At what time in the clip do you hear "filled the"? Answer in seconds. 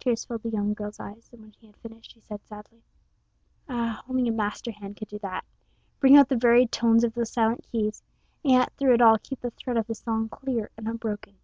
0.24-0.48